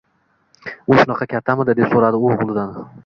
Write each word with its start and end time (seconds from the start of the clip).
—U 0.93 0.97
shunaqa 1.01 1.27
kattamidi?— 1.33 1.77
deb 1.81 1.93
so‘rabdi 1.93 2.23
u 2.25 2.33
o‘g‘lidan 2.39 2.75